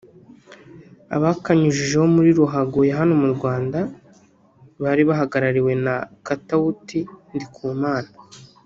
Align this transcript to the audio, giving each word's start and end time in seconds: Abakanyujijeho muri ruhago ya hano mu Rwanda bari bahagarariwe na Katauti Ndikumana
Abakanyujijeho 1.15 2.05
muri 2.15 2.29
ruhago 2.39 2.79
ya 2.87 2.95
hano 2.99 3.13
mu 3.21 3.27
Rwanda 3.35 3.79
bari 4.81 5.03
bahagarariwe 5.09 5.73
na 5.85 5.95
Katauti 6.25 6.99
Ndikumana 7.33 8.11